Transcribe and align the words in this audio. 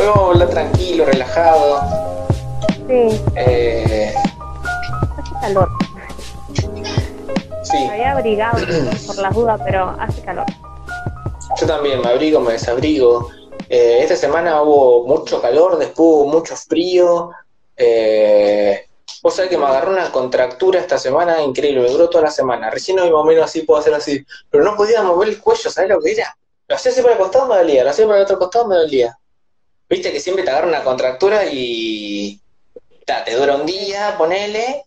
Hoy 0.00 0.06
vamos 0.06 0.22
a 0.22 0.32
hablar 0.32 0.48
tranquilo, 0.48 1.04
relajado. 1.04 1.80
Sí, 2.88 3.20
Eh, 3.36 4.12
hace 5.18 5.32
calor. 5.40 5.68
sí, 7.62 7.76
Me 7.86 7.90
había 7.90 8.12
abrigado 8.12 8.58
por 9.06 9.18
las 9.18 9.34
dudas, 9.34 9.60
pero 9.64 9.94
hace 9.98 10.22
calor. 10.22 10.46
yo 11.60 11.66
también 11.66 12.00
me 12.00 12.08
abrigo, 12.08 12.40
me 12.40 12.52
desabrigo. 12.52 13.28
Eh, 13.68 13.98
esta 14.02 14.16
semana 14.16 14.62
hubo 14.62 15.06
mucho 15.06 15.40
calor, 15.40 15.78
después 15.78 15.98
hubo 15.98 16.26
mucho 16.26 16.56
frío. 16.56 17.30
Eh, 17.76 18.86
vos 19.22 19.34
sabés 19.34 19.50
que 19.50 19.58
me 19.58 19.66
agarró 19.66 19.92
una 19.92 20.10
contractura 20.10 20.80
esta 20.80 20.98
semana 20.98 21.40
increíble, 21.42 21.82
me 21.82 21.88
duró 21.90 22.08
toda 22.08 22.24
la 22.24 22.30
semana. 22.30 22.70
Recién 22.70 22.98
hoy 22.98 23.10
más 23.10 23.20
o 23.20 23.24
menos 23.24 23.44
así 23.44 23.62
puedo 23.62 23.78
hacer 23.80 23.94
así, 23.94 24.24
pero 24.50 24.64
no 24.64 24.76
podía 24.76 25.02
mover 25.02 25.28
el 25.28 25.40
cuello, 25.40 25.70
¿sabés 25.70 25.90
lo 25.90 26.00
que 26.00 26.12
era? 26.12 26.34
Lo 26.66 26.74
hacía 26.76 26.90
así 26.90 27.00
para 27.02 27.14
el 27.14 27.20
costado 27.20 27.46
me 27.46 27.56
dolía, 27.56 27.84
lo 27.84 27.90
hacía 27.90 28.06
para 28.06 28.18
el 28.18 28.24
otro 28.24 28.38
costado 28.38 28.66
me 28.66 28.76
dolía. 28.76 29.16
Viste 29.90 30.12
que 30.12 30.20
siempre 30.20 30.44
te 30.44 30.50
agarra 30.50 30.68
una 30.68 30.84
contractura 30.84 31.46
y 31.50 32.40
ta, 33.04 33.24
te 33.24 33.34
dura 33.34 33.56
un 33.56 33.66
día, 33.66 34.14
ponele. 34.16 34.84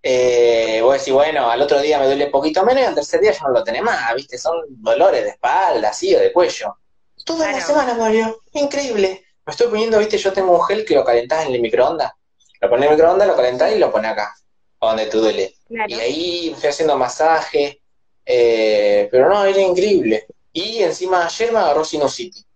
Eh, 0.00 0.78
vos 0.80 0.96
decís, 0.96 1.12
bueno, 1.12 1.50
al 1.50 1.60
otro 1.60 1.80
día 1.80 1.98
me 1.98 2.06
duele 2.06 2.28
poquito 2.28 2.64
menos 2.64 2.84
y 2.84 2.86
al 2.86 2.94
tercer 2.94 3.20
día 3.20 3.32
ya 3.32 3.42
no 3.42 3.50
lo 3.50 3.64
tenés 3.64 3.82
más, 3.82 4.14
¿viste? 4.14 4.38
Son 4.38 4.54
dolores 4.68 5.24
de 5.24 5.30
espalda, 5.30 5.88
así, 5.88 6.14
o 6.14 6.20
de 6.20 6.32
cuello. 6.32 6.76
Toda 7.24 7.50
la 7.50 7.60
semana, 7.60 7.94
Mario. 7.94 8.42
Increíble. 8.52 9.24
Me 9.44 9.50
estoy 9.50 9.66
poniendo, 9.66 9.98
¿viste? 9.98 10.18
Yo 10.18 10.32
tengo 10.32 10.52
un 10.52 10.64
gel 10.64 10.84
que 10.84 10.94
lo 10.94 11.04
calentás 11.04 11.46
en 11.46 11.54
el 11.54 11.60
microondas. 11.60 12.12
Lo 12.60 12.70
pones 12.70 12.86
en 12.86 12.92
el 12.92 12.96
microondas, 12.96 13.26
lo 13.26 13.34
calentás 13.34 13.72
y 13.72 13.78
lo 13.78 13.90
pones 13.90 14.12
acá, 14.12 14.36
donde 14.80 15.06
te 15.06 15.16
duele. 15.16 15.56
Claro. 15.66 15.86
Y 15.88 15.94
ahí 15.94 16.50
estoy 16.50 16.70
haciendo 16.70 16.96
masaje, 16.96 17.80
eh, 18.24 19.08
pero 19.10 19.28
no, 19.28 19.44
era 19.44 19.60
increíble. 19.60 20.28
Y 20.52 20.80
encima 20.80 21.26
ayer 21.26 21.50
me 21.50 21.58
agarró 21.58 21.84
sinusitis. 21.84 22.46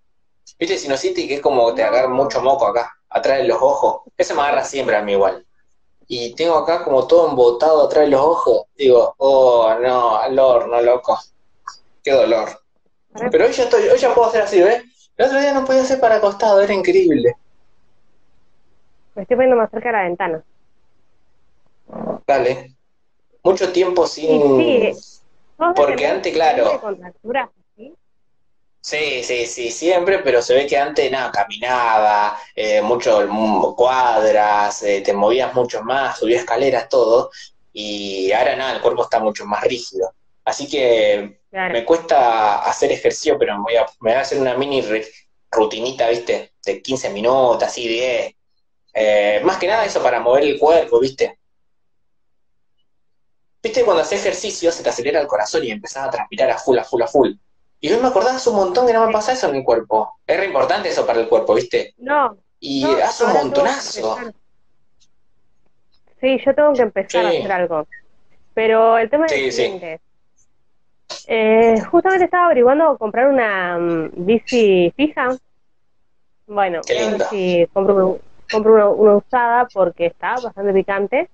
¿Viste 0.59 0.77
sinusitis? 0.79 1.29
Que 1.29 1.35
es 1.37 1.41
como 1.41 1.75
te 1.75 1.83
agarra 1.83 2.09
mucho 2.09 2.41
moco 2.43 2.67
acá, 2.67 2.93
atrás 3.09 3.39
de 3.39 3.45
los 3.45 3.59
ojos. 3.61 4.03
Ese 4.17 4.35
me 4.35 4.43
agarra 4.43 4.65
siempre 4.65 4.97
a 4.97 5.03
mí 5.03 5.13
igual. 5.13 5.45
Y 6.07 6.35
tengo 6.35 6.57
acá 6.57 6.85
como 6.85 7.07
todo 7.07 7.29
embotado 7.29 7.87
atrás 7.87 8.05
de 8.05 8.11
los 8.11 8.21
ojos. 8.21 8.63
Digo, 8.77 9.15
oh, 9.19 9.75
no, 9.81 10.17
al 10.17 10.39
horno, 10.39 10.81
loco. 10.81 11.19
Qué 12.03 12.13
dolor. 12.13 12.49
Pero 13.31 13.47
hoy 13.47 13.53
ya 13.53 13.65
estoy, 13.65 13.89
hoy 13.89 13.99
ya 13.99 14.15
puedo 14.15 14.29
hacer 14.29 14.43
así, 14.43 14.61
¿ves? 14.61 14.83
El 15.17 15.27
otro 15.27 15.41
día 15.41 15.53
no 15.53 15.65
podía 15.65 15.83
hacer 15.83 16.01
para 16.01 16.17
acostado, 16.17 16.61
era 16.61 16.73
increíble. 16.73 17.35
Me 19.15 19.23
estoy 19.23 19.37
poniendo 19.37 19.57
más 19.57 19.71
cerca 19.71 19.89
de 19.89 19.93
la 19.93 20.03
ventana. 20.05 20.45
Dale. 22.27 22.75
Mucho 23.43 23.73
tiempo 23.73 24.07
sin... 24.07 24.59
sí. 24.59 24.93
¿Vos 25.59 25.73
Porque 25.75 26.07
antes, 26.07 26.33
claro. 26.33 26.69
así? 26.69 27.58
Sí, 28.89 29.23
sí, 29.23 29.45
sí, 29.47 29.71
siempre, 29.71 30.21
pero 30.21 30.41
se 30.41 30.55
ve 30.55 30.67
que 30.67 30.79
antes 30.79 31.11
nada, 31.11 31.31
caminaba, 31.31 32.39
eh, 32.55 32.81
mucho 32.81 33.21
mm, 33.29 33.75
cuadras, 33.75 34.83
eh, 34.83 35.03
te 35.03 35.13
movías 35.13 35.53
mucho 35.55 35.83
más, 35.83 36.19
subías 36.19 36.41
escaleras, 36.41 36.89
todo, 36.89 37.31
y 37.71 38.33
ahora 38.33 38.57
nada, 38.57 38.73
el 38.77 38.81
cuerpo 38.81 39.03
está 39.03 39.21
mucho 39.21 39.45
más 39.45 39.63
rígido. 39.63 40.15
Así 40.43 40.67
que 40.67 41.39
Claro. 41.51 41.75
me 41.75 41.85
cuesta 41.85 42.61
hacer 42.61 42.91
ejercicio, 42.91 43.37
pero 43.39 43.59
me 43.59 43.65
voy 43.65 43.77
a, 43.77 43.85
me 44.01 44.13
voy 44.13 44.19
a 44.19 44.23
hacer 44.23 44.41
una 44.41 44.57
mini 44.57 44.83
rutinita, 45.51 46.09
¿viste? 46.09 46.55
De 46.65 46.81
15 46.81 47.11
minutos, 47.11 47.65
así, 47.65 47.87
10. 47.87 48.35
Eh, 48.95 49.43
más 49.45 49.59
que 49.59 49.67
nada 49.67 49.85
eso 49.85 50.03
para 50.03 50.21
mover 50.21 50.45
el 50.45 50.59
cuerpo, 50.59 50.99
¿viste? 50.99 51.39
¿Viste? 53.63 53.85
Cuando 53.85 54.03
haces 54.03 54.21
ejercicio 54.21 54.73
se 54.73 54.83
te 54.83 54.89
acelera 54.89 55.21
el 55.21 55.27
corazón 55.27 55.63
y 55.65 55.71
empezás 55.71 56.09
a 56.09 56.11
transpirar 56.11 56.51
a 56.51 56.59
full, 56.59 56.79
a 56.79 56.85
full, 56.85 57.03
a 57.03 57.07
full. 57.07 57.33
Y 57.81 57.93
hoy 57.93 58.01
me 58.01 58.09
acordaba 58.09 58.37
hace 58.37 58.51
un 58.51 58.57
montón 58.57 58.87
que 58.87 58.93
no 58.93 59.07
me 59.07 59.13
pasa 59.13 59.33
eso 59.33 59.49
en 59.49 59.53
mi 59.55 59.65
cuerpo. 59.65 60.19
Es 60.27 60.37
re 60.37 60.47
importante 60.47 60.89
eso 60.89 61.07
para 61.07 61.21
el 61.21 61.29
cuerpo, 61.29 61.55
¿viste? 61.55 61.95
No, 61.99 62.37
Y 62.59 62.83
no, 62.83 62.93
hace 63.05 63.25
un 63.25 63.33
montonazo. 63.33 64.19
Sí, 66.21 66.41
yo 66.45 66.55
tengo 66.55 66.73
que 66.73 66.83
empezar 66.83 67.25
a 67.25 67.29
hacer 67.29 67.53
algo. 67.53 67.87
Pero 68.55 68.99
el 68.99 69.09
tema 69.09 69.27
es 69.27 69.33
Sí, 69.33 69.45
el 69.45 69.53
sí. 69.53 69.99
Eh, 71.29 71.81
justamente 71.91 72.25
estaba 72.25 72.47
averiguando 72.47 72.99
comprar 72.99 73.29
una 73.29 73.79
mm, 73.79 74.11
bici 74.17 74.93
fija. 74.97 75.37
Bueno, 76.47 76.81
Qué 76.87 77.19
si 77.31 77.67
compro, 77.73 78.19
compro 78.51 78.75
una, 78.75 78.89
una 78.89 79.17
usada 79.17 79.69
porque 79.73 80.07
está 80.07 80.35
bastante 80.43 80.73
picante. 80.73 81.31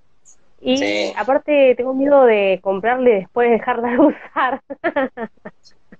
Y 0.61 0.77
Sí. 0.77 1.13
aparte 1.15 1.75
tengo 1.75 1.93
miedo 1.93 2.25
de 2.25 2.59
comprarle 2.63 3.11
y 3.11 3.19
después 3.21 3.51
dejarla 3.51 3.89
de 3.91 3.99
usar. 3.99 4.61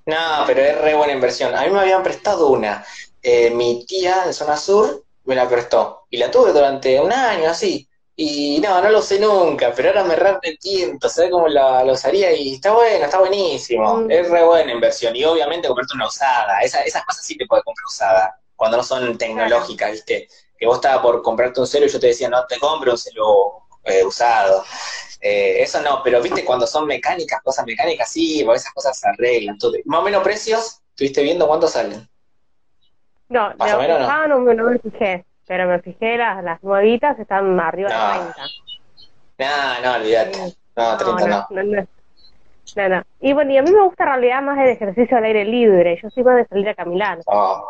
No, 0.05 0.43
pero 0.45 0.61
es 0.61 0.81
re 0.81 0.93
buena 0.95 1.13
inversión. 1.13 1.55
A 1.55 1.63
mí 1.63 1.69
me 1.69 1.79
habían 1.79 2.03
prestado 2.03 2.47
una. 2.49 2.85
Eh, 3.21 3.49
mi 3.51 3.85
tía 3.85 4.25
de 4.25 4.33
zona 4.33 4.55
sur 4.57 5.03
me 5.25 5.35
la 5.35 5.49
prestó. 5.49 6.05
Y 6.09 6.17
la 6.17 6.29
tuve 6.29 6.51
durante 6.53 6.99
un 6.99 7.11
año 7.11 7.49
así. 7.49 7.87
Y 8.15 8.59
no, 8.61 8.81
no 8.81 8.89
lo 8.91 9.01
sé 9.01 9.19
nunca, 9.19 9.73
pero 9.75 9.89
ahora 9.89 10.03
me 10.05 10.15
re 10.15 10.29
arrepiento, 10.29 11.09
¿sabes 11.09 11.31
cómo 11.31 11.49
la, 11.49 11.83
la 11.83 11.93
usaría? 11.93 12.31
Y 12.33 12.53
está 12.55 12.71
bueno, 12.71 13.03
está 13.05 13.19
buenísimo. 13.19 13.97
Mm. 13.97 14.11
Es 14.11 14.29
re 14.29 14.43
buena 14.45 14.71
inversión. 14.71 15.15
Y 15.15 15.25
obviamente 15.25 15.67
comprarte 15.67 15.95
una 15.95 16.07
usada. 16.07 16.59
Esa- 16.61 16.81
esas 16.83 17.03
cosas 17.03 17.25
sí 17.25 17.35
te 17.37 17.45
puedes 17.47 17.65
comprar 17.65 17.85
usada. 17.85 18.39
Cuando 18.55 18.77
no 18.77 18.83
son 18.83 19.17
tecnológicas, 19.17 19.91
¿viste? 19.91 20.27
Que 20.57 20.65
vos 20.65 20.75
estabas 20.77 20.99
por 21.01 21.21
comprarte 21.23 21.59
un 21.59 21.67
celu 21.67 21.87
y 21.87 21.89
yo 21.89 21.99
te 21.99 22.07
decía, 22.07 22.29
no 22.29 22.45
te 22.47 22.57
compro 22.59 22.91
un 22.93 22.97
celu 22.97 23.23
eh, 23.85 24.03
usado. 24.03 24.63
Eh, 25.21 25.61
eso 25.63 25.81
no, 25.81 26.01
pero 26.03 26.21
viste 26.21 26.43
cuando 26.45 26.67
son 26.67 26.85
mecánicas, 26.85 27.41
cosas 27.41 27.65
mecánicas, 27.65 28.09
sí, 28.11 28.43
porque 28.43 28.57
esas 28.59 28.73
cosas 28.73 28.99
se 28.99 29.07
arreglan. 29.07 29.57
Todo. 29.57 29.73
Más 29.85 30.01
o 30.01 30.03
menos 30.03 30.23
precios, 30.23 30.81
¿estuviste 30.89 31.23
viendo 31.23 31.47
cuánto 31.47 31.67
salen? 31.67 32.07
No, 33.29 33.53
Más 33.57 33.73
o 33.73 33.79
menos, 33.79 33.99
¿no? 34.01 34.27
no, 34.27 34.39
me- 34.41 34.53
no 34.55 34.65
me 34.69 34.77
fijé, 34.79 35.25
pero 35.47 35.67
me 35.67 35.79
fijé 35.81 36.17
las, 36.17 36.43
las 36.43 36.61
nuevitas 36.63 37.17
están 37.19 37.59
arriba 37.59 37.89
No. 37.89 38.13
de 38.27 38.33
30. 38.33 38.47
No, 39.37 39.81
no, 39.83 39.95
olvídate. 39.97 40.39
No, 40.75 40.97
30 40.97 41.27
no. 41.27 41.47
no, 41.49 41.63
no, 41.63 41.87
no, 42.75 42.89
no. 42.89 43.03
Y 43.21 43.33
bueno, 43.33 43.51
y 43.51 43.57
a 43.57 43.63
mí 43.63 43.71
me 43.71 43.81
gusta 43.83 44.03
en 44.03 44.09
realidad 44.09 44.41
más 44.43 44.59
el 44.59 44.69
ejercicio 44.69 45.17
al 45.17 45.23
aire 45.25 45.43
libre. 45.45 45.99
Yo 46.01 46.09
soy 46.11 46.23
más 46.23 46.35
de 46.35 46.45
salir 46.45 46.69
a 46.69 46.75
caminar. 46.75 47.19
Oh, 47.25 47.65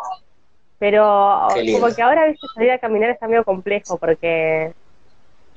Pero 0.77 1.47
como 1.79 1.95
que 1.95 2.01
ahora, 2.01 2.25
viste, 2.27 2.47
salir 2.53 2.71
a 2.71 2.79
caminar 2.79 3.11
está 3.11 3.27
medio 3.27 3.43
complejo 3.45 3.97
porque 3.97 4.73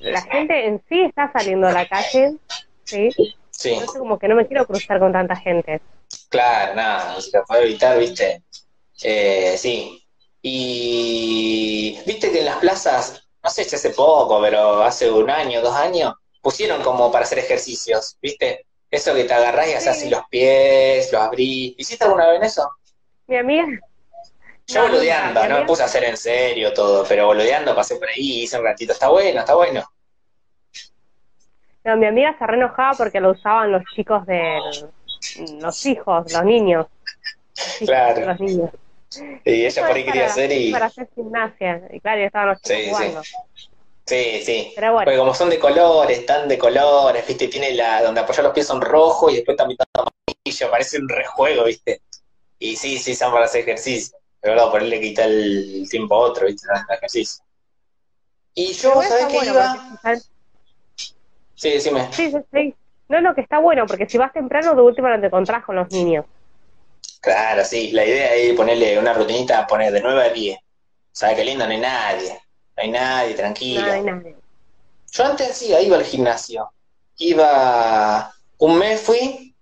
la 0.06 0.22
gente 0.22 0.66
en 0.66 0.82
sí 0.88 1.00
está 1.02 1.30
saliendo 1.32 1.68
a 1.68 1.72
la 1.72 1.86
calle, 1.88 2.38
¿sí? 2.84 3.16
sí, 3.50 3.70
Entonces 3.72 3.98
como 3.98 4.18
que 4.18 4.28
no 4.28 4.36
me 4.36 4.46
quiero 4.46 4.66
cruzar 4.66 4.98
con 5.00 5.12
tanta 5.12 5.36
gente. 5.36 5.82
claro, 6.28 6.74
nada, 6.74 7.20
si 7.20 7.30
lo 7.32 7.44
puede 7.44 7.64
evitar, 7.64 7.98
viste. 7.98 8.42
Eh, 9.02 9.56
sí. 9.58 10.04
Y 10.42 11.98
viste 12.06 12.30
que 12.32 12.40
en 12.40 12.46
las 12.46 12.58
plazas, 12.58 13.28
no 13.42 13.50
sé 13.50 13.64
si 13.64 13.76
hace 13.76 13.90
poco, 13.90 14.40
pero 14.40 14.82
hace 14.82 15.10
un 15.10 15.30
año, 15.30 15.60
dos 15.62 15.74
años, 15.74 16.14
pusieron 16.40 16.82
como 16.82 17.10
para 17.12 17.24
hacer 17.24 17.38
ejercicios, 17.38 18.16
¿viste? 18.22 18.66
Eso 18.90 19.14
que 19.14 19.24
te 19.24 19.34
agarrás 19.34 19.68
y 19.68 19.72
haces 19.74 19.96
Sí. 19.96 20.00
así 20.02 20.10
los 20.10 20.22
pies, 20.30 21.12
los 21.12 21.20
abrís. 21.22 21.74
¿Hiciste 21.78 22.04
alguna 22.04 22.28
vez 22.28 22.36
en 22.38 22.44
eso? 22.44 22.70
Mi 23.26 23.36
amiga... 23.36 23.66
Yo 24.68 24.82
No, 24.82 24.88
boludeando, 24.88 25.48
no 25.48 25.60
me 25.60 25.64
puse 25.66 25.82
a 25.82 25.86
hacer 25.86 26.04
en 26.04 26.16
serio 26.16 26.72
todo, 26.74 27.04
pero 27.08 27.26
boludeando 27.26 27.74
pasé 27.74 27.96
por 27.96 28.08
ahí, 28.08 28.42
hice 28.42 28.58
un 28.58 28.64
ratito. 28.64 28.92
Está 28.92 29.08
bueno, 29.08 29.40
está 29.40 29.54
bueno. 29.54 29.82
No, 31.84 31.96
mi 31.96 32.06
amiga 32.06 32.36
se 32.38 32.46
re 32.46 32.56
enojaba 32.56 32.92
porque 32.96 33.20
lo 33.20 33.30
usaban 33.30 33.72
los 33.72 33.82
chicos 33.94 34.26
de 34.26 34.58
los 35.60 35.86
hijos, 35.86 36.30
los 36.32 36.44
niños. 36.44 36.86
Los 37.56 37.66
hijos, 37.82 37.86
Claro. 37.88 38.26
Los 38.26 38.40
niños. 38.40 38.70
Y 39.44 39.64
ella 39.64 39.86
por 39.86 39.96
ahí 39.96 40.04
quería 40.04 40.22
para- 40.22 40.32
hacer 40.32 40.52
y... 40.52 40.70
Para 40.70 40.86
hacer 40.86 41.08
gimnasia. 41.14 41.82
Y 41.90 42.00
claro, 42.00 42.20
ya 42.20 42.26
estaban 42.26 42.48
los 42.50 42.60
chicos 42.60 42.76
Sí, 42.76 42.84
sí. 42.84 42.90
jugando. 42.90 43.22
Sí, 44.04 44.42
sí. 44.44 44.72
Pero 44.74 44.92
bueno. 44.92 45.04
Porque 45.06 45.18
como 45.18 45.34
son 45.34 45.48
de 45.50 45.58
colores, 45.58 46.18
están 46.18 46.46
de 46.46 46.58
colores, 46.58 47.26
viste, 47.26 47.48
tiene 47.48 47.72
la... 47.72 48.02
donde 48.02 48.20
apoyar 48.20 48.44
los 48.44 48.52
pies 48.52 48.66
son 48.66 48.82
rojos 48.82 49.32
y 49.32 49.36
después 49.36 49.56
también 49.56 49.78
está 49.80 50.02
amarillo, 50.02 50.70
parece 50.70 50.98
un 50.98 51.08
rejuego, 51.08 51.64
viste. 51.64 52.02
Y 52.58 52.76
sí, 52.76 52.98
sí, 52.98 53.14
son 53.14 53.32
para 53.32 53.46
hacer 53.46 53.62
ejercicio. 53.62 54.17
Pero 54.40 54.54
claro, 54.54 54.70
por 54.70 54.82
ahí 54.82 54.88
le 54.88 55.00
quita 55.00 55.24
el 55.24 55.86
tiempo 55.90 56.14
a 56.14 56.18
otro, 56.18 56.46
viste, 56.46 56.66
el 56.72 56.96
ejercicio. 56.96 57.44
Y 58.54 58.72
yo, 58.72 58.94
¿sabes 58.94 59.10
está 59.10 59.28
qué 59.28 59.34
bueno 59.34 59.52
iba? 59.52 59.98
porque 60.02 60.20
Sí, 61.54 61.70
decime. 61.70 62.08
Sí, 62.12 62.30
sí, 62.30 62.38
sí. 62.52 62.74
No, 63.08 63.20
no, 63.20 63.34
que 63.34 63.40
está 63.40 63.58
bueno, 63.58 63.86
porque 63.86 64.08
si 64.08 64.18
vas 64.18 64.32
temprano, 64.32 64.74
de 64.74 64.82
última 64.82 65.14
no 65.14 65.20
te 65.20 65.26
encontrás 65.26 65.64
con 65.64 65.76
los 65.76 65.90
niños. 65.90 66.24
Claro, 67.20 67.64
sí, 67.64 67.90
la 67.90 68.04
idea 68.04 68.34
es 68.34 68.54
ponerle 68.54 68.98
una 68.98 69.12
rutinita, 69.12 69.66
poner 69.66 69.92
de 69.92 70.00
9 70.00 70.22
a 70.22 70.28
10. 70.30 70.58
¿Sabes 71.10 71.36
qué 71.36 71.44
lindo? 71.44 71.66
No 71.66 71.72
hay 71.72 71.80
nadie. 71.80 72.32
No 72.76 72.82
hay 72.82 72.90
nadie, 72.90 73.34
tranquilo. 73.34 73.80
No, 73.80 73.86
no 73.86 73.92
hay 73.92 74.02
nadie. 74.02 74.36
Yo 75.10 75.24
antes 75.24 75.56
sí, 75.56 75.74
iba 75.74 75.96
al 75.96 76.04
gimnasio. 76.04 76.70
Iba, 77.16 78.32
un 78.58 78.78
mes 78.78 79.00
fui 79.00 79.54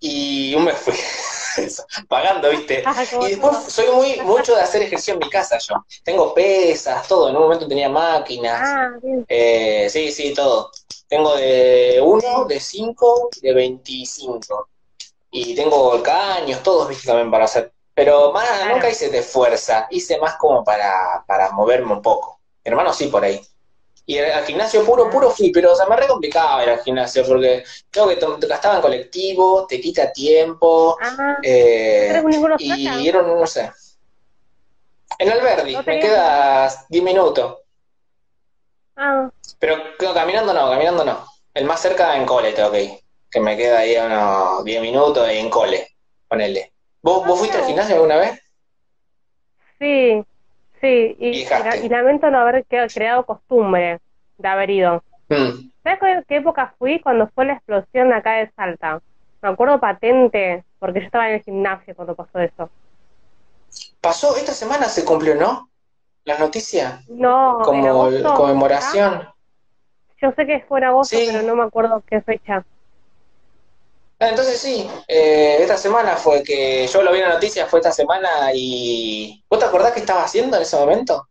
y 0.00 0.54
un 0.54 0.64
mes 0.64 0.76
fui. 0.78 0.94
Pagando, 2.08 2.50
¿viste? 2.50 2.82
Ah, 2.86 3.04
¿cómo 3.10 3.26
Y 3.26 3.30
después 3.30 3.56
soy 3.68 3.86
muy 3.92 4.20
mucho 4.22 4.54
de 4.54 4.62
hacer 4.62 4.82
ejercicio 4.82 5.14
en 5.14 5.20
mi 5.20 5.30
casa 5.30 5.58
yo. 5.58 5.74
Tengo 6.02 6.34
pesas, 6.34 7.06
todo. 7.06 7.28
En 7.28 7.36
un 7.36 7.42
momento 7.42 7.68
tenía 7.68 7.88
máquinas. 7.88 8.60
Ah. 8.62 8.90
Eh, 9.28 9.88
sí, 9.90 10.10
sí, 10.12 10.34
todo. 10.34 10.70
Tengo 11.08 11.36
de 11.36 12.00
1, 12.02 12.44
de 12.44 12.60
5, 12.60 13.30
de 13.42 13.54
25. 13.54 14.68
Y 15.32 15.54
tengo 15.54 16.02
caños, 16.02 16.62
todos, 16.62 16.88
¿viste? 16.88 17.06
También 17.06 17.30
para 17.30 17.44
hacer 17.44 17.72
Pero 17.94 18.32
más, 18.32 18.48
nunca 18.68 18.90
hice 18.90 19.10
de 19.10 19.22
fuerza, 19.22 19.86
hice 19.90 20.18
más 20.18 20.36
como 20.36 20.64
para, 20.64 21.24
para 21.26 21.52
moverme 21.52 21.92
un 21.92 22.02
poco. 22.02 22.40
Mi 22.64 22.70
hermano 22.70 22.92
sí 22.92 23.06
por 23.06 23.24
ahí. 23.24 23.40
Y 24.10 24.18
al 24.18 24.44
gimnasio 24.44 24.84
puro, 24.84 25.08
puro 25.08 25.30
fui, 25.30 25.52
pero 25.52 25.72
se 25.76 25.86
me 25.86 25.94
re 25.94 26.08
complicaba 26.08 26.64
ir 26.64 26.70
al 26.70 26.82
gimnasio 26.82 27.24
porque 27.24 27.62
tengo 27.92 28.08
que 28.08 28.16
te 28.16 28.46
gastaba 28.48 28.74
en 28.74 28.82
colectivo, 28.82 29.68
te 29.68 29.80
quita 29.80 30.12
tiempo. 30.12 30.98
Ah, 31.00 31.36
eh, 31.44 32.08
¿no 32.08 32.14
tenés 32.14 32.24
ninguno 32.24 32.56
y 32.58 33.06
era 33.08 33.22
no 33.22 33.46
sé. 33.46 33.70
En 35.16 35.30
Alberdi, 35.30 35.74
¿No 35.74 35.84
me 35.84 36.00
queda 36.00 36.68
10 36.88 37.04
minutos. 37.04 37.58
Ah, 38.96 39.30
Pero 39.60 39.76
no, 40.00 40.12
caminando 40.12 40.52
no, 40.52 40.68
caminando 40.68 41.04
no. 41.04 41.24
El 41.54 41.64
más 41.66 41.80
cerca 41.80 42.16
en 42.16 42.26
cole 42.26 42.50
tengo 42.50 42.72
que 42.72 42.82
ir. 42.82 42.90
Que 43.30 43.38
me 43.38 43.56
queda 43.56 43.78
ahí 43.78 43.96
unos 43.96 44.64
10 44.64 44.82
minutos 44.82 45.28
en 45.28 45.48
cole. 45.48 45.86
Ponele. 46.26 46.72
¿Vos, 47.00 47.24
vos 47.24 47.38
fuiste 47.38 47.58
al 47.58 47.66
gimnasio 47.66 47.94
alguna 47.94 48.16
vez? 48.16 48.40
sí, 49.78 50.24
sí. 50.80 51.16
Y, 51.18 51.88
lamento 51.88 52.30
no 52.30 52.38
haber 52.38 52.64
creado 52.66 53.24
costumbre 53.24 54.00
de 54.38 54.48
haber 54.48 54.70
ido. 54.70 55.02
Mm. 55.28 55.70
¿Sabes 55.82 56.24
qué, 56.26 56.36
época 56.36 56.74
fui? 56.78 57.00
Cuando 57.00 57.28
fue 57.34 57.46
la 57.46 57.54
explosión 57.54 58.12
acá 58.12 58.32
de 58.34 58.50
Salta. 58.56 59.00
Me 59.42 59.48
acuerdo 59.48 59.80
patente, 59.80 60.64
porque 60.78 61.00
yo 61.00 61.06
estaba 61.06 61.28
en 61.28 61.36
el 61.36 61.42
gimnasio 61.42 61.94
cuando 61.94 62.14
pasó 62.14 62.38
eso. 62.40 62.68
Pasó, 64.00 64.36
esta 64.36 64.52
semana 64.52 64.86
se 64.86 65.04
cumplió, 65.04 65.34
¿no? 65.34 65.70
Las 66.24 66.38
noticias. 66.38 67.08
No, 67.08 67.60
Como 67.64 67.86
agosto. 67.86 68.34
conmemoración. 68.34 69.28
Yo 70.20 70.32
sé 70.32 70.46
que 70.46 70.60
fue 70.68 70.80
en 70.80 70.84
agosto, 70.84 71.16
Sí. 71.16 71.28
pero 71.30 71.42
no 71.42 71.56
me 71.56 71.64
acuerdo 71.64 72.02
qué 72.06 72.20
fecha. 72.20 72.64
Ah, 74.20 74.28
entonces 74.28 74.60
sí, 74.60 74.86
eh, 75.08 75.56
esta 75.60 75.76
semana 75.78 76.14
fue 76.16 76.42
que 76.42 76.86
yo 76.86 77.02
lo 77.02 77.10
vi 77.10 77.18
en 77.20 77.28
la 77.28 77.34
noticia, 77.34 77.66
fue 77.66 77.80
esta 77.80 77.90
semana 77.92 78.28
y... 78.54 79.42
¿Vos 79.48 79.58
te 79.58 79.64
acordás 79.64 79.92
qué 79.92 80.00
estaba 80.00 80.24
haciendo 80.24 80.56
en 80.58 80.62
ese 80.62 80.76
momento? 80.76 81.26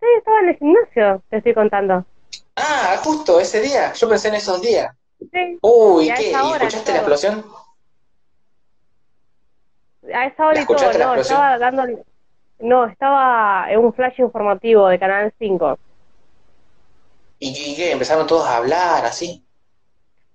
Sí, 0.00 0.06
estaba 0.18 0.40
en 0.40 0.48
el 0.50 0.56
gimnasio, 0.56 1.22
te 1.30 1.36
estoy 1.38 1.54
contando. 1.54 2.04
Ah, 2.56 2.98
justo 3.04 3.38
ese 3.40 3.60
día, 3.60 3.92
yo 3.92 4.08
pensé 4.08 4.28
en 4.28 4.34
esos 4.36 4.60
días. 4.62 4.94
Sí, 5.18 5.58
Uy, 5.60 6.08
Y 6.10 6.14
¿qué? 6.14 6.32
¿Y 6.32 6.52
escuchaste 6.52 6.92
la 6.92 6.98
explosión? 6.98 7.44
a 10.14 10.26
esa 10.26 10.46
hora 10.46 10.54
¿La 10.54 10.62
y 10.62 10.66
todo, 10.66 10.76
no, 10.78 11.14
explosión? 11.14 11.20
estaba 11.20 11.58
dando... 11.58 12.04
No, 12.60 12.86
estaba 12.86 13.66
en 13.70 13.80
un 13.80 13.92
flash 13.92 14.20
informativo 14.20 14.88
de 14.88 14.98
Canal 14.98 15.32
5. 15.38 15.78
¿Y, 17.38 17.48
y 17.50 17.76
qué? 17.76 17.92
Empezaron 17.92 18.26
todos 18.26 18.46
a 18.46 18.56
hablar 18.56 19.04
así. 19.04 19.41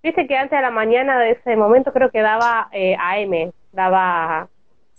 Viste 0.03 0.27
que 0.27 0.37
antes 0.37 0.57
de 0.57 0.61
la 0.61 0.71
mañana 0.71 1.19
de 1.19 1.31
ese 1.31 1.55
momento 1.55 1.91
creo 1.91 2.09
que 2.11 2.21
daba 2.21 2.69
eh, 2.71 2.95
AM, 2.99 3.51
daba 3.73 4.47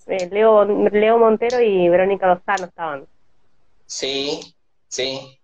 eh, 0.07 0.29
Leo, 0.31 0.65
Leo 0.65 1.19
Montero 1.19 1.61
y 1.61 1.89
Verónica 1.89 2.27
Lozano 2.27 2.67
estaban. 2.67 3.07
Sí, 3.87 4.55
sí. 4.89 5.41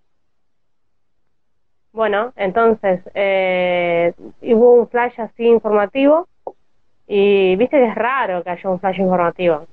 Bueno, 1.93 2.33
entonces 2.37 3.01
eh, 3.15 4.13
hubo 4.43 4.73
un 4.75 4.89
flash 4.89 5.21
así 5.21 5.45
informativo 5.47 6.27
y 7.07 7.57
viste 7.57 7.79
que 7.79 7.87
es 7.89 7.95
raro 7.95 8.43
que 8.43 8.51
haya 8.51 8.71
un 8.71 8.81
flash 8.81 8.99
informativo. 8.99 9.67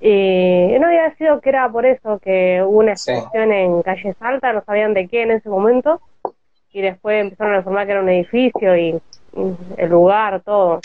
Y 0.00 0.76
no 0.80 0.86
había 0.86 1.14
sido 1.16 1.40
que 1.40 1.48
era 1.48 1.70
por 1.70 1.86
eso 1.86 2.18
que 2.20 2.62
hubo 2.62 2.78
una 2.80 2.96
Sí. 2.96 3.12
explosión 3.12 3.52
en 3.52 3.82
calle 3.82 4.14
Salta, 4.18 4.52
no 4.52 4.62
sabían 4.64 4.94
de 4.94 5.08
qué 5.08 5.22
en 5.22 5.32
ese 5.32 5.48
momento 5.48 6.00
y 6.74 6.82
después 6.82 7.20
empezaron 7.22 7.54
a 7.54 7.58
informar 7.58 7.86
que 7.86 7.92
era 7.92 8.00
un 8.02 8.08
edificio 8.08 8.76
y, 8.76 8.88
y 8.90 9.56
el 9.78 9.88
lugar, 9.88 10.42
todo, 10.42 10.80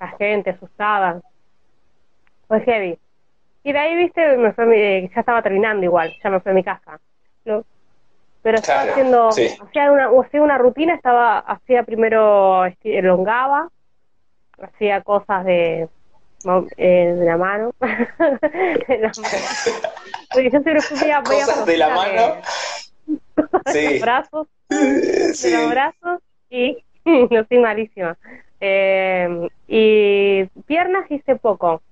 la 0.00 0.08
gente 0.18 0.50
asustada. 0.50 1.20
Fue 2.48 2.60
heavy. 2.62 2.98
Y 3.62 3.72
de 3.72 3.78
ahí, 3.78 3.94
viste, 3.96 4.36
me 4.38 4.52
fue 4.54 4.64
eh, 4.74 5.10
ya 5.14 5.20
estaba 5.20 5.42
terminando 5.42 5.84
igual, 5.84 6.14
ya 6.24 6.30
me 6.30 6.40
fui 6.40 6.50
a 6.52 6.54
mi 6.54 6.64
casa. 6.64 6.98
¿no? 7.44 7.62
Pero 8.42 8.58
estaba 8.58 8.82
Claro, 8.84 8.92
haciendo, 8.92 9.32
sí. 9.32 9.48
hacía 9.60 9.92
una, 9.92 10.08
hacía 10.24 10.42
una 10.42 10.56
rutina, 10.58 10.94
estaba, 10.94 11.40
hacía 11.40 11.82
primero, 11.82 12.64
elongaba, 12.82 13.68
hacía 14.62 15.02
cosas 15.02 15.44
de, 15.44 15.88
eh, 16.78 17.14
de 17.18 17.24
la 17.26 17.36
mano. 17.36 17.72
De 17.80 18.98
la 18.98 19.08
mano. 19.08 19.28
Porque 20.32 20.44
yo 20.44 20.50
siempre 20.50 20.80
fui 20.80 21.10
a- 21.10 21.22
Cosas 21.22 21.66
de 21.66 21.76
la 21.76 21.88
mano. 21.90 22.22
de 23.66 23.72
Sí. 23.72 23.84
los 23.94 24.00
brazos, 24.00 24.46
Sí. 25.34 25.50
los 25.50 25.70
brazos 25.70 26.20
y 26.50 26.76
no 27.04 27.40
estoy 27.40 27.58
malísima. 27.58 28.16
Eh, 28.60 29.48
y 29.68 30.44
piernas 30.66 31.10
hice 31.10 31.36
poco. 31.36 31.82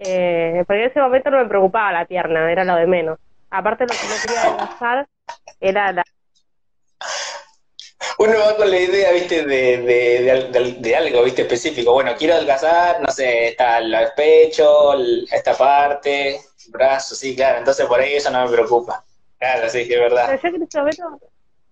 Eh, 0.00 0.64
porque 0.66 0.84
en 0.84 0.90
ese 0.90 1.00
momento 1.00 1.30
no 1.30 1.38
me 1.38 1.48
preocupaba 1.48 1.92
la 1.92 2.04
pierna, 2.06 2.50
era 2.50 2.64
lo 2.64 2.76
de 2.76 2.86
menos. 2.86 3.18
Aparte 3.50 3.84
lo 3.84 3.90
que 3.90 4.06
no 4.06 4.14
quería 4.22 4.42
adelgazar 4.42 5.06
era 5.60 5.92
la... 5.92 6.04
Uno 8.18 8.32
va 8.38 8.56
con 8.56 8.70
la 8.70 8.78
idea, 8.78 9.12
viste, 9.12 9.44
de, 9.44 9.78
de, 9.78 10.22
de 10.22 10.30
al- 10.30 10.52
de- 10.52 10.72
de 10.78 10.96
algo, 10.96 11.22
viste, 11.24 11.42
específico. 11.42 11.92
Bueno, 11.92 12.12
quiero 12.18 12.34
adelgazar, 12.34 13.00
no 13.00 13.10
sé, 13.10 13.48
está 13.48 13.78
el 13.78 13.94
pecho, 14.16 14.94
esta 15.32 15.56
parte, 15.56 16.40
brazo, 16.68 17.14
sí, 17.14 17.34
claro. 17.36 17.58
Entonces 17.58 17.86
por 17.86 18.00
ahí 18.00 18.14
eso 18.14 18.30
no 18.30 18.44
me 18.44 18.52
preocupa. 18.52 19.04
Claro, 19.38 19.68
sí, 19.68 19.80
es 19.80 19.88
Pero 19.88 20.02
verdad. 20.02 20.32
yo 20.34 20.40
que 20.50 20.56
en 20.56 20.62
ese 20.62 20.78
momento 20.78 21.20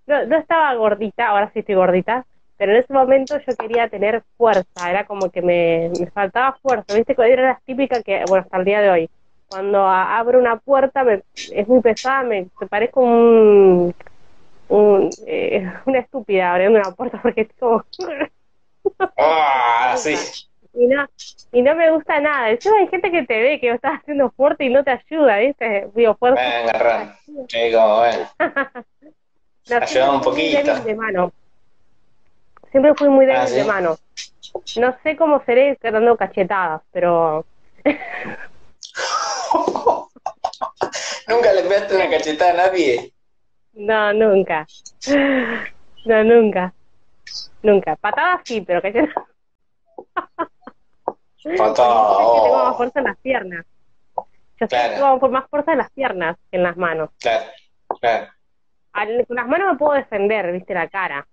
no, 0.07 0.27
no 0.27 0.37
estaba 0.39 0.75
gordita, 0.75 1.29
ahora 1.29 1.51
sí 1.53 1.61
estoy 1.61 1.75
gordita, 1.75 2.25
pero 2.57 2.73
en 2.73 2.79
ese 2.79 2.93
momento 2.93 3.39
yo 3.39 3.57
quería 3.57 3.89
tener 3.89 4.23
fuerza, 4.37 4.91
era 4.91 5.05
como 5.07 5.31
que 5.31 5.43
me, 5.43 5.91
me 5.99 6.07
faltaba 6.11 6.59
fuerza, 6.63 6.95
¿viste? 6.95 7.15
Era 7.19 7.43
la 7.43 7.61
típica 7.65 8.03
que, 8.03 8.25
bueno, 8.29 8.45
hasta 8.45 8.57
el 8.57 8.65
día 8.65 8.81
de 8.81 8.91
hoy, 8.91 9.11
cuando 9.49 9.87
abro 9.87 10.39
una 10.39 10.57
puerta 10.57 11.05
me, 11.05 11.23
es 11.53 11.69
muy 11.69 11.81
pesada, 11.81 12.23
me, 12.23 12.49
me 12.61 12.67
parezco 12.67 13.01
un, 13.01 13.95
un, 14.69 15.11
eh, 15.27 15.71
una 15.87 15.99
estúpida 15.99 16.53
abriendo 16.53 16.79
una 16.79 16.93
puerta 16.93 17.21
porque 17.23 17.43
es 17.43 17.49
como... 17.59 17.85
Ah, 19.19 19.97
sí. 19.99 20.15
y 20.73 20.87
no, 20.87 21.05
y 21.51 21.61
no 21.61 21.75
me 21.75 21.91
gusta 21.91 22.21
nada. 22.21 22.51
Encima 22.51 22.77
hay 22.79 22.87
gente 22.87 23.11
que 23.11 23.25
te 23.25 23.43
ve 23.43 23.59
que 23.59 23.71
estás 23.71 24.01
haciendo 24.01 24.31
fuerte 24.31 24.65
y 24.65 24.69
no 24.69 24.85
te 24.85 24.93
ayuda, 24.93 25.39
¿viste? 25.39 25.89
Digo, 25.97 26.15
fuerza. 26.15 26.41
Venga, 27.53 27.97
bueno. 27.99 28.29
Siempre 29.67 30.03
un 30.09 30.17
muy 30.17 30.25
poquito. 30.25 30.63
débil 30.63 30.85
de 30.85 30.95
mano. 30.95 31.33
Siempre 32.71 32.95
fui 32.95 33.09
muy 33.09 33.27
débil 33.27 33.41
Ah, 33.43 33.47
¿sí? 33.47 33.55
de 33.57 33.65
mano. 33.65 33.97
No 34.77 34.97
sé 35.03 35.17
cómo 35.17 35.43
seré 35.45 35.77
dando 35.83 36.17
cachetadas, 36.17 36.83
pero 36.93 37.45
Nunca 41.29 41.53
le 41.53 41.63
pegaste 41.63 41.95
una 41.97 42.09
cachetada 42.11 42.51
a 42.53 42.55
nadie. 42.69 43.13
no, 43.75 44.13
nunca. 44.13 44.67
No, 46.05 46.23
nunca. 46.25 46.73
Nunca. 47.63 47.97
Patadas 47.97 48.41
sí, 48.45 48.61
pero 48.61 48.81
cachetadas. 48.81 49.15
Patada, 51.59 52.19
Yo 52.23 52.43
tengo 52.45 52.65
más 52.65 52.77
fuerza 52.77 52.99
en 53.01 53.05
las 53.05 53.17
piernas. 53.19 53.65
Yo 54.61 54.69
Claro. 54.69 54.95
tengo 54.95 55.21
por 55.21 55.31
más 55.31 55.49
fuerza 55.51 55.73
en 55.73 55.79
las 55.79 55.91
piernas 55.91 56.37
que 56.51 56.57
en 56.57 56.63
las 56.63 56.77
manos. 56.77 57.11
Claro, 57.21 57.45
claro. 58.01 58.29
Al- 58.97 59.27
con 59.27 59.37
las 59.37 59.47
manos 59.49 59.73
me 59.73 59.79
puedo 59.79 59.93
defender, 59.95 60.53
viste, 60.53 60.75
la 60.75 60.89
cara. 60.89 61.27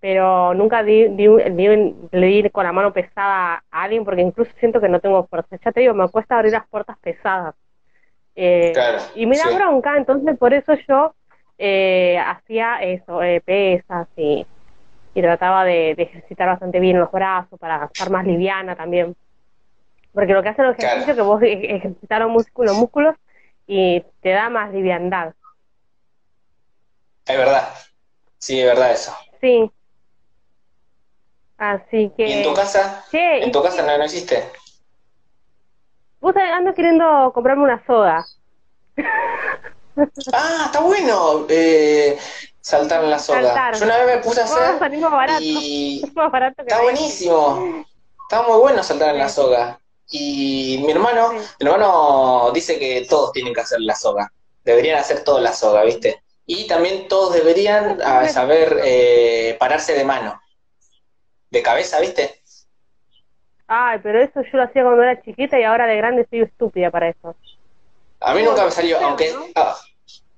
Pero 0.00 0.54
nunca 0.54 0.82
di, 0.84 1.08
di 1.16 1.26
di 1.56 1.66
le 2.12 2.26
di 2.28 2.50
con 2.50 2.64
la 2.64 2.72
mano 2.72 2.92
pesada 2.92 3.64
a 3.70 3.82
alguien 3.82 4.04
porque 4.04 4.22
incluso 4.22 4.52
siento 4.60 4.80
que 4.80 4.88
no 4.88 5.00
tengo 5.00 5.26
fuerza. 5.26 5.56
Ya 5.64 5.72
te 5.72 5.80
digo, 5.80 5.94
me 5.94 6.08
cuesta 6.08 6.36
abrir 6.36 6.52
las 6.52 6.68
puertas 6.68 6.96
pesadas. 7.00 7.54
Eh, 8.36 8.72
Claro, 8.74 9.00
y 9.16 9.26
me 9.26 9.36
da 9.36 9.48
sí. 9.50 9.54
bronca, 9.56 9.96
entonces 9.96 10.38
por 10.38 10.54
eso 10.54 10.74
yo 10.88 11.14
eh, 11.58 12.18
hacía 12.18 12.76
eso, 12.82 13.22
eh, 13.22 13.40
pesas 13.42 14.08
y, 14.16 14.46
y 15.14 15.22
trataba 15.22 15.64
de, 15.64 15.94
de 15.96 16.02
ejercitar 16.04 16.48
bastante 16.48 16.80
bien 16.80 16.98
los 17.00 17.10
brazos 17.10 17.58
para 17.58 17.86
estar 17.86 18.10
más 18.10 18.26
liviana 18.26 18.76
también. 18.76 19.16
Porque 20.12 20.32
lo 20.34 20.42
que 20.42 20.50
hace 20.50 20.62
el 20.62 20.70
ejercicio 20.70 21.12
es 21.12 21.16
que 21.16 21.22
vos 21.22 21.42
ejercitar 21.42 22.22
los 22.22 22.30
músculos, 22.30 22.76
músculos 22.76 23.16
y 23.66 24.04
te 24.20 24.30
da 24.30 24.50
más 24.50 24.72
liviandad. 24.72 25.34
Es 27.28 27.36
verdad. 27.36 27.74
Sí, 28.38 28.60
es 28.60 28.66
verdad 28.66 28.92
eso. 28.92 29.14
Sí. 29.40 29.70
Así 31.58 32.12
que... 32.16 32.26
¿Y 32.28 32.32
en 32.32 32.42
tu 32.44 32.54
casa? 32.54 33.04
Che, 33.10 33.42
¿En 33.44 33.52
tu 33.52 33.62
casa 33.62 33.82
no, 33.82 33.98
no 33.98 34.04
existe? 34.04 34.50
Vos 36.20 36.34
ando 36.36 36.72
queriendo 36.74 37.30
comprarme 37.34 37.64
una 37.64 37.84
soda. 37.86 38.26
Ah, 40.32 40.66
está 40.66 40.78
bueno 40.78 41.44
eh, 41.48 42.16
saltar 42.60 43.02
en 43.02 43.10
la 43.10 43.18
soga. 43.18 43.42
Saltar. 43.42 43.74
Yo 43.76 43.84
una 43.84 43.96
vez 43.98 44.16
me 44.16 44.22
puse 44.22 44.40
a 44.40 44.44
hacer 44.44 44.78
barato. 45.10 45.40
y 45.40 46.02
Es 46.04 46.14
más 46.14 46.30
barato 46.30 46.54
que 46.62 46.70
está 46.70 46.80
buenísimo. 46.82 47.84
Está 48.30 48.42
muy 48.42 48.58
bueno 48.60 48.80
saltar 48.84 49.08
en 49.08 49.18
la 49.18 49.28
soga. 49.28 49.80
Y 50.08 50.80
mi 50.86 50.92
hermano, 50.92 51.30
Sí. 51.32 51.36
mi 51.58 51.66
hermano 51.66 52.52
dice 52.54 52.78
que 52.78 53.06
todos 53.10 53.32
tienen 53.32 53.52
que 53.52 53.60
hacer 53.60 53.80
la 53.80 53.96
soga. 53.96 54.32
Deberían 54.62 55.00
hacer 55.00 55.24
toda 55.24 55.40
la 55.40 55.52
soga, 55.52 55.82
¿viste? 55.82 56.22
Y 56.50 56.66
también 56.66 57.08
todos 57.08 57.34
deberían 57.34 57.98
ah, 58.02 58.26
saber 58.26 58.80
eh, 58.82 59.54
pararse 59.60 59.92
de 59.92 60.02
mano. 60.02 60.40
De 61.50 61.62
cabeza, 61.62 62.00
¿viste? 62.00 62.40
Ay, 63.66 63.98
pero 64.02 64.22
eso 64.22 64.40
yo 64.40 64.56
lo 64.56 64.62
hacía 64.62 64.82
cuando 64.82 65.02
era 65.02 65.20
chiquita 65.20 65.60
y 65.60 65.64
ahora 65.64 65.86
de 65.86 65.98
grande 65.98 66.26
soy 66.30 66.40
estúpida 66.40 66.90
para 66.90 67.10
eso. 67.10 67.36
A 68.20 68.32
mí 68.32 68.42
nunca 68.42 68.64
me 68.64 68.70
salió, 68.70 68.98
aunque, 68.98 69.30
ah, 69.56 69.76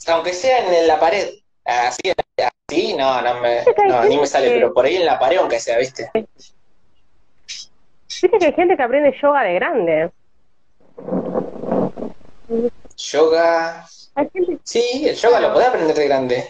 aunque 0.08 0.32
sea 0.32 0.80
en 0.80 0.88
la 0.88 0.98
pared. 0.98 1.28
Así, 1.64 2.12
así, 2.68 2.94
no, 2.94 3.22
no 3.22 3.40
me, 3.40 3.64
no, 3.86 4.04
ni 4.06 4.18
me 4.18 4.26
sale, 4.26 4.50
pero 4.50 4.74
por 4.74 4.86
ahí 4.86 4.96
en 4.96 5.06
la 5.06 5.16
pared, 5.16 5.38
aunque 5.38 5.60
sea, 5.60 5.78
¿viste? 5.78 6.10
Viste 6.12 6.28
que 8.36 8.46
hay 8.46 8.52
gente 8.52 8.76
que 8.76 8.82
aprende 8.82 9.16
yoga 9.22 9.44
de 9.44 9.54
grande. 9.54 10.10
Yoga. 12.96 13.86
Sí, 14.64 15.02
el 15.06 15.16
yoga 15.16 15.40
lo 15.40 15.52
podés 15.52 15.68
aprender 15.68 15.96
de 15.96 16.04
grande. 16.06 16.44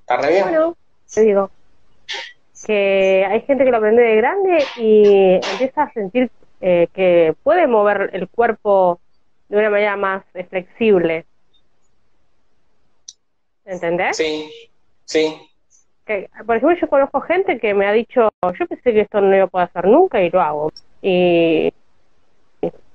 Está 0.00 0.16
re 0.16 0.30
bien. 0.30 0.44
Bueno, 0.44 0.76
te 1.12 1.20
digo 1.22 1.50
que 2.64 3.26
hay 3.28 3.40
gente 3.42 3.64
que 3.64 3.70
lo 3.70 3.78
aprende 3.78 4.02
de 4.02 4.16
grande 4.16 4.64
y 4.76 5.40
empieza 5.52 5.82
a 5.82 5.92
sentir 5.92 6.30
eh, 6.60 6.88
que 6.94 7.34
puede 7.42 7.66
mover 7.66 8.10
el 8.12 8.28
cuerpo 8.28 9.00
de 9.48 9.58
una 9.58 9.70
manera 9.70 9.96
más 9.96 10.24
flexible. 10.48 11.26
¿Entendés? 13.64 14.16
Sí, 14.16 14.50
sí. 15.04 15.36
Que, 16.06 16.28
por 16.46 16.56
ejemplo, 16.56 16.76
yo 16.80 16.88
conozco 16.88 17.20
gente 17.20 17.58
que 17.58 17.74
me 17.74 17.86
ha 17.86 17.92
dicho, 17.92 18.30
yo 18.42 18.66
pensé 18.66 18.92
que 18.92 19.00
esto 19.02 19.20
no 19.20 19.36
lo 19.36 19.48
puedo 19.48 19.64
hacer 19.64 19.86
nunca 19.86 20.22
y 20.22 20.30
lo 20.30 20.40
hago. 20.40 20.72
Y, 21.00 21.72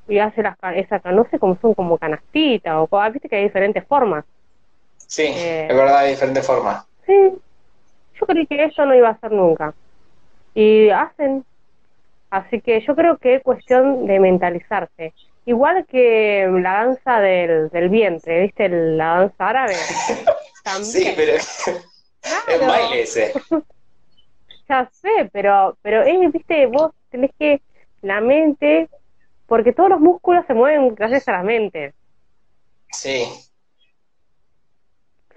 y 0.07 0.19
hace 0.19 0.43
las 0.43 0.57
esa, 0.75 0.99
no 1.11 1.27
sé 1.29 1.39
cómo 1.39 1.57
son 1.61 1.73
como 1.73 1.97
canastitas 1.97 2.75
o 2.77 2.99
ah, 2.99 3.09
viste 3.09 3.29
que 3.29 3.35
hay 3.37 3.43
diferentes 3.43 3.85
formas. 3.85 4.25
Sí, 4.97 5.23
eh, 5.23 5.67
es 5.69 5.75
verdad, 5.75 5.99
hay 5.99 6.11
diferentes 6.11 6.45
formas. 6.45 6.85
Sí, 7.05 7.13
yo 8.19 8.25
creí 8.25 8.45
que 8.45 8.65
eso 8.65 8.85
no 8.85 8.95
iba 8.95 9.09
a 9.09 9.19
ser 9.19 9.31
nunca. 9.31 9.73
Y 10.53 10.89
hacen. 10.89 11.45
Así 12.29 12.59
que 12.59 12.81
yo 12.81 12.95
creo 12.95 13.17
que 13.17 13.35
es 13.35 13.43
cuestión 13.43 14.05
de 14.05 14.19
mentalizarse. 14.19 15.13
Igual 15.45 15.85
que 15.85 16.45
la 16.61 16.83
danza 16.83 17.21
del, 17.21 17.69
del 17.69 17.87
vientre, 17.87 18.41
¿viste? 18.41 18.67
La 18.67 19.19
danza 19.19 19.49
árabe. 19.49 19.75
Sí, 20.81 21.13
pero 21.15 21.33
es 21.33 22.67
baile 22.67 23.01
ese. 23.03 23.33
ya 24.69 24.89
sé, 24.91 25.29
pero, 25.31 25.77
pero 25.81 26.03
es, 26.03 26.31
viste, 26.31 26.65
vos 26.65 26.91
tenés 27.09 27.31
que 27.39 27.61
la 28.01 28.21
mente, 28.21 28.89
porque 29.47 29.73
todos 29.73 29.89
los 29.89 29.99
músculos 29.99 30.45
se 30.45 30.53
mueven 30.53 30.93
gracias 30.93 31.27
a 31.29 31.31
la 31.31 31.43
mente. 31.43 31.93
Sí. 32.91 33.27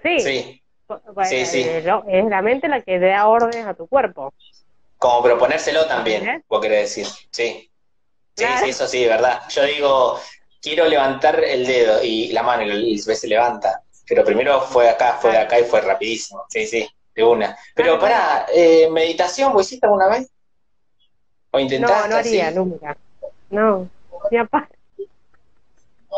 Sí. 0.03 0.19
Sí. 0.19 0.61
sí, 1.23 1.45
sí. 1.45 1.61
Es 1.61 2.25
la 2.25 2.41
mente 2.41 2.67
la 2.67 2.81
que 2.81 2.99
da 2.99 3.27
órdenes 3.27 3.65
a 3.65 3.73
tu 3.73 3.87
cuerpo. 3.87 4.33
Como 4.97 5.23
proponérselo 5.23 5.87
también, 5.87 6.43
vos 6.47 6.61
querés 6.61 6.95
decir. 6.95 7.07
Sí. 7.31 7.71
Sí, 8.35 8.45
sí, 8.63 8.69
eso 8.69 8.87
sí, 8.87 9.05
verdad. 9.05 9.41
Yo 9.49 9.63
digo, 9.63 10.19
quiero 10.61 10.85
levantar 10.85 11.43
el 11.43 11.65
dedo 11.65 12.03
y 12.03 12.31
la 12.31 12.43
mano 12.43 12.63
y 12.63 12.97
se 12.97 13.27
levanta. 13.27 13.81
Pero 14.07 14.23
primero 14.25 14.61
fue 14.61 14.89
acá, 14.89 15.17
fue 15.21 15.31
de 15.31 15.37
acá 15.37 15.59
y 15.59 15.63
fue 15.63 15.81
rapidísimo. 15.81 16.43
Sí, 16.49 16.65
sí, 16.67 16.87
de 17.15 17.23
una. 17.23 17.57
Pero 17.75 17.99
para, 17.99 18.45
eh, 18.53 18.89
¿meditación 18.89 19.53
vos 19.53 19.65
hiciste 19.65 19.85
alguna 19.85 20.07
vez? 20.07 20.29
¿O 21.51 21.59
intentaste? 21.59 22.09
No, 22.09 22.15
no 22.15 22.15
haría 22.17 22.51
nunca. 22.51 22.97
No, 23.49 23.89
aparte. 24.37 24.75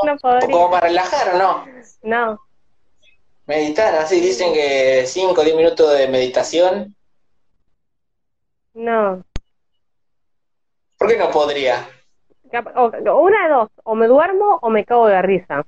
No 0.03 0.17
podría. 0.17 0.49
¿Como 0.49 0.71
para 0.71 0.87
relajar 0.87 1.35
o 1.35 1.37
no? 1.37 1.65
No. 2.01 2.39
Meditar, 3.45 3.95
así 3.95 4.21
dicen 4.21 4.53
que 4.53 5.03
5 5.05 5.39
o 5.39 5.43
10 5.43 5.55
minutos 5.55 5.97
de 5.97 6.07
meditación. 6.07 6.95
No. 8.73 9.23
¿Por 10.97 11.09
qué 11.09 11.17
no 11.17 11.29
podría? 11.29 11.87
Una 12.75 13.43
de 13.43 13.49
dos, 13.49 13.69
o 13.83 13.95
me 13.95 14.07
duermo 14.07 14.59
o 14.61 14.69
me 14.69 14.85
cago 14.85 15.07
de 15.07 15.21
risa. 15.21 15.65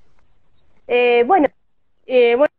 Eh, 0.88 1.24
bueno, 1.26 1.48
eh, 2.06 2.36
bueno, 2.36 2.54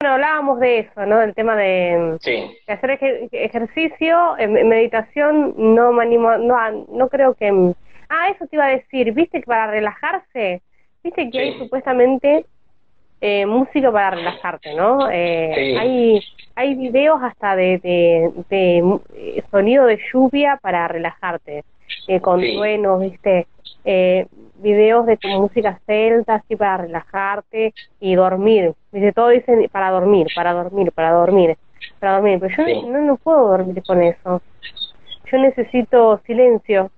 hablábamos 0.00 0.60
de 0.60 0.78
eso, 0.80 1.06
¿no? 1.06 1.18
Del 1.18 1.34
tema 1.34 1.56
de, 1.56 2.18
hacer 2.66 2.90
ejercicio, 3.32 4.34
meditación, 4.38 5.54
no 5.56 5.92
me 5.92 6.02
animo, 6.02 6.36
no, 6.38 6.86
no 6.88 7.08
creo 7.08 7.34
que... 7.34 7.74
Ah, 8.10 8.28
eso 8.28 8.46
te 8.46 8.56
iba 8.56 8.66
a 8.66 8.70
decir, 8.70 9.12
viste 9.12 9.38
que 9.40 9.46
para 9.46 9.70
relajarse, 9.70 10.62
viste 11.02 11.30
que 11.30 11.38
hay 11.38 11.58
supuestamente 11.58 12.44
eh, 13.20 13.46
música 13.46 13.92
para 13.92 14.10
relajarte, 14.10 14.74
¿no? 14.74 15.08
Eh, 15.10 15.78
hay, 15.78 16.20
hay 16.56 16.74
videos 16.74 17.22
hasta 17.22 17.54
de, 17.54 17.78
de, 17.78 18.32
de, 18.48 19.44
sonido 19.50 19.86
de 19.86 20.00
lluvia 20.12 20.58
para 20.60 20.88
relajarte, 20.88 21.64
eh, 22.08 22.20
con 22.20 22.40
truenos, 22.40 23.00
viste, 23.00 23.46
eh, 23.84 24.26
videos 24.56 25.06
de 25.06 25.18
música 25.38 25.80
celta, 25.86 26.36
así 26.36 26.56
para 26.56 26.78
relajarte 26.78 27.72
y 28.00 28.14
dormir. 28.16 28.74
Dice, 28.92 29.12
todo 29.12 29.28
dicen 29.28 29.68
para 29.70 29.90
dormir, 29.90 30.26
para 30.34 30.52
dormir, 30.52 30.90
para 30.92 31.12
dormir, 31.12 31.56
para 32.00 32.14
dormir. 32.14 32.38
Pero 32.40 32.68
yo 32.68 32.88
no, 32.88 33.00
no 33.02 33.16
puedo 33.16 33.48
dormir 33.48 33.82
con 33.86 34.02
eso. 34.02 34.42
Yo 35.30 35.38
necesito 35.38 36.20
silencio. 36.26 36.90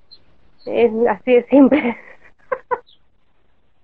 Es 0.67 0.91
así 1.09 1.33
de 1.35 1.47
simple. 1.49 1.97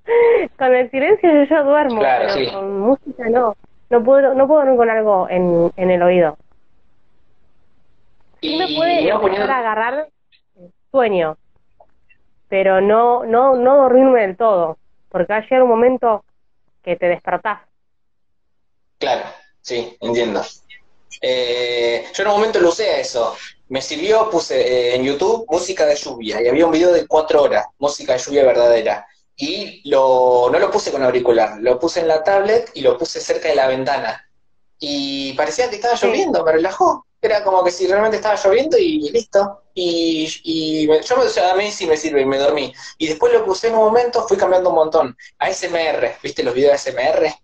con 0.59 0.75
el 0.75 0.91
silencio 0.91 1.45
yo, 1.45 1.65
duermo, 1.65 2.01
pero 2.01 2.53
con 2.53 2.81
música 2.81 3.29
no. 3.29 3.57
No 3.91 4.05
puedo, 4.05 4.35
no 4.35 4.47
puedo 4.47 4.61
dormir 4.61 4.77
con 4.77 4.91
algo 4.91 5.29
en, 5.31 5.73
en 5.77 5.91
el 5.91 6.03
oído. 6.03 6.37
Y 8.41 8.59
me 8.59 8.69
puede 8.77 9.09
empezar 9.09 9.51
a 9.51 9.59
agarrar 9.59 10.09
sueño 10.91 11.37
pero 12.49 12.81
no, 12.81 13.25
no, 13.25 13.57
no 13.57 13.77
dormirme 13.77 14.23
del 14.23 14.37
todo, 14.37 14.79
porque 15.11 15.33
va 15.33 15.39
a 15.39 15.43
llegar 15.43 15.63
un 15.63 15.69
momento 15.69 16.25
que 16.83 16.97
te 16.97 17.07
despertás. 17.07 17.61
Claro, 18.99 19.25
sí, 19.61 19.97
entiendo. 20.01 20.43
Eh, 21.21 22.07
yo 22.15 22.23
en 22.23 22.29
un 22.29 22.35
momento 22.37 22.61
lo 22.61 22.71
usé 22.71 22.91
a 22.91 23.01
eso. 23.01 23.37
Me 23.69 23.83
sirvió, 23.83 24.31
puse 24.31 24.61
eh, 24.61 24.95
en 24.95 25.05
YouTube 25.05 25.47
música 25.49 25.85
de 25.85 25.95
lluvia 25.97 26.43
y 26.43 26.49
había 26.49 26.67
un 26.67 26.73
video 26.73 26.93
de 26.93 27.07
cuatro 27.07 27.43
horas, 27.43 27.67
música 27.79 28.15
de 28.15 28.19
lluvia 28.19 28.45
verdadera. 28.45 29.07
Y 29.37 29.89
lo, 29.89 30.49
no 30.51 30.59
lo 30.59 30.71
puse 30.71 30.91
con 30.91 31.03
auricular, 31.03 31.59
lo 31.61 31.79
puse 31.79 32.01
en 32.01 32.09
la 32.09 32.25
tablet 32.25 32.71
y 32.75 32.81
lo 32.81 32.99
puse 32.99 33.21
cerca 33.21 33.49
de 33.49 33.55
la 33.55 33.69
ventana. 33.69 34.29
Y 34.79 35.33
parecía 35.35 35.69
que 35.69 35.77
estaba 35.77 35.95
lloviendo, 35.95 36.45
me 36.45 36.53
relajó. 36.53 37.05
Era 37.21 37.43
como 37.43 37.65
que 37.65 37.71
si 37.71 37.87
realmente 37.87 38.17
estaba 38.17 38.37
lloviendo 38.37 38.79
y 38.79 39.11
listo. 39.11 39.63
Y, 39.75 40.29
y 40.45 40.87
yo 40.87 41.17
a 41.51 41.55
mí 41.55 41.71
sí 41.71 41.87
me 41.87 41.97
sirve 41.97 42.23
y 42.23 42.27
me 42.27 42.39
dormí. 42.39 42.73
Y 42.97 43.09
después 43.09 43.33
lo 43.33 43.45
puse 43.45 43.69
en 43.69 43.75
un 43.75 43.81
momento, 43.81 44.27
fui 44.27 44.37
cambiando 44.37 44.71
un 44.71 44.77
montón. 44.77 45.17
A 45.39 45.53
SMR, 45.53 46.17
¿viste 46.23 46.43
los 46.43 46.55
videos 46.55 46.73
de 46.73 46.93
SMR? 46.93 47.35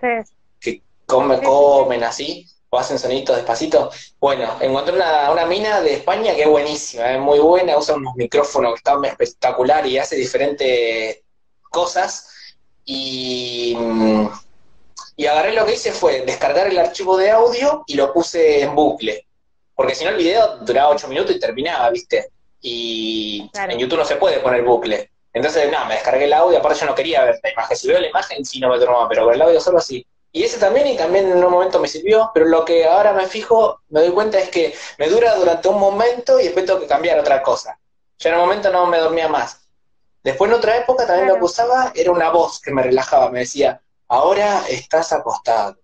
Sí. 0.00 0.32
Que 0.60 0.82
comen 1.06 2.04
así, 2.04 2.46
o 2.74 2.78
hacen 2.78 2.98
soniditos 2.98 3.36
despacito. 3.36 3.90
Bueno, 4.18 4.56
encontré 4.60 4.94
una, 4.94 5.30
una 5.30 5.44
mina 5.44 5.80
de 5.82 5.94
España 5.94 6.34
que 6.34 6.42
es 6.42 6.48
buenísima, 6.48 7.12
es 7.12 7.20
muy 7.20 7.38
buena, 7.38 7.76
usa 7.76 7.96
unos 7.96 8.14
micrófonos 8.16 8.72
que 8.72 8.78
están 8.78 9.04
espectacular 9.04 9.86
y 9.86 9.98
hace 9.98 10.16
diferentes 10.16 11.20
cosas. 11.70 12.28
Y 12.84 13.76
mm, 13.78 14.28
y 15.16 15.26
agarré 15.26 15.52
lo 15.52 15.66
que 15.66 15.74
hice 15.74 15.92
fue 15.92 16.22
descargar 16.22 16.66
el 16.66 16.78
archivo 16.78 17.16
de 17.16 17.30
audio 17.30 17.84
y 17.86 17.94
lo 17.94 18.12
puse 18.12 18.62
en 18.62 18.74
bucle. 18.74 19.26
Porque 19.74 19.94
si 19.94 20.04
no 20.04 20.10
el 20.10 20.16
video 20.16 20.58
duraba 20.58 20.90
8 20.90 21.08
minutos 21.08 21.36
y 21.36 21.40
terminaba, 21.40 21.90
¿viste? 21.90 22.30
Y 22.60 23.50
en 23.54 23.78
YouTube 23.78 23.98
no 23.98 24.04
se 24.04 24.16
puede 24.16 24.40
poner 24.40 24.62
bucle. 24.62 25.10
Entonces, 25.32 25.70
nada, 25.70 25.86
me 25.86 25.94
descargué 25.94 26.24
el 26.24 26.32
audio, 26.32 26.58
aparte 26.58 26.80
yo 26.80 26.86
no 26.86 26.94
quería 26.94 27.24
ver 27.24 27.40
la 27.42 27.52
imagen. 27.52 27.76
Si 27.76 27.88
veo 27.88 28.00
la 28.00 28.08
imagen, 28.08 28.44
sí 28.44 28.60
no 28.60 28.68
me 28.68 28.78
tromaba, 28.78 29.08
pero 29.08 29.26
ver 29.26 29.36
el 29.36 29.42
audio 29.42 29.60
solo 29.60 29.78
así. 29.78 30.06
Y 30.34 30.44
ese 30.44 30.58
también, 30.58 30.86
y 30.86 30.96
también 30.96 31.30
en 31.30 31.44
un 31.44 31.50
momento 31.50 31.78
me 31.78 31.88
sirvió, 31.88 32.30
pero 32.32 32.46
lo 32.46 32.64
que 32.64 32.86
ahora 32.86 33.12
me 33.12 33.26
fijo, 33.26 33.82
me 33.90 34.00
doy 34.00 34.10
cuenta 34.10 34.38
es 34.38 34.48
que 34.48 34.74
me 34.98 35.08
dura 35.08 35.34
durante 35.34 35.68
un 35.68 35.78
momento 35.78 36.40
y 36.40 36.44
después 36.44 36.64
tengo 36.64 36.80
que 36.80 36.86
cambiar 36.86 37.18
otra 37.20 37.42
cosa. 37.42 37.78
Ya 38.18 38.30
en 38.30 38.36
un 38.36 38.42
momento 38.42 38.72
no 38.72 38.86
me 38.86 38.98
dormía 38.98 39.28
más. 39.28 39.60
Después 40.22 40.50
en 40.50 40.56
otra 40.56 40.78
época 40.78 41.06
también 41.06 41.28
lo 41.28 41.36
que 41.36 41.44
usaba 41.44 41.92
era 41.94 42.10
una 42.12 42.30
voz 42.30 42.60
que 42.60 42.70
me 42.72 42.82
relajaba, 42.82 43.30
me 43.30 43.40
decía, 43.40 43.82
ahora 44.08 44.64
estás 44.68 45.12
acostado. 45.12 45.76